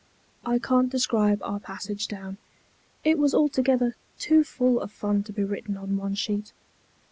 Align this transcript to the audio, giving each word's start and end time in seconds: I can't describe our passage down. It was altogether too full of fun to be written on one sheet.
I 0.43 0.57
can't 0.57 0.89
describe 0.89 1.43
our 1.43 1.59
passage 1.59 2.07
down. 2.07 2.37
It 3.03 3.19
was 3.19 3.35
altogether 3.35 3.95
too 4.17 4.43
full 4.43 4.79
of 4.81 4.91
fun 4.91 5.21
to 5.25 5.31
be 5.31 5.43
written 5.43 5.77
on 5.77 5.95
one 5.95 6.15
sheet. 6.15 6.53